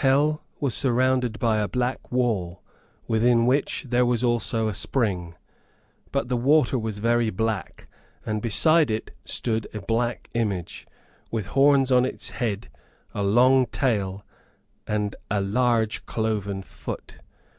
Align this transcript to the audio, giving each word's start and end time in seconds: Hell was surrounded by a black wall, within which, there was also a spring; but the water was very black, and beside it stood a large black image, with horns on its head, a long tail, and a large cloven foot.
Hell 0.00 0.42
was 0.60 0.72
surrounded 0.74 1.38
by 1.38 1.58
a 1.58 1.68
black 1.68 2.10
wall, 2.10 2.62
within 3.06 3.44
which, 3.44 3.84
there 3.88 4.06
was 4.06 4.24
also 4.24 4.66
a 4.66 4.72
spring; 4.72 5.34
but 6.10 6.30
the 6.30 6.38
water 6.38 6.78
was 6.78 7.00
very 7.00 7.28
black, 7.28 7.86
and 8.24 8.40
beside 8.40 8.90
it 8.90 9.10
stood 9.26 9.66
a 9.74 9.76
large 9.76 9.86
black 9.86 10.30
image, 10.32 10.86
with 11.30 11.48
horns 11.48 11.92
on 11.92 12.06
its 12.06 12.30
head, 12.30 12.70
a 13.14 13.22
long 13.22 13.66
tail, 13.66 14.24
and 14.86 15.14
a 15.30 15.42
large 15.42 16.06
cloven 16.06 16.62
foot. 16.62 17.16